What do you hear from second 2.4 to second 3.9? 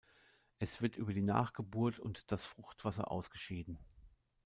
Fruchtwasser ausgeschieden.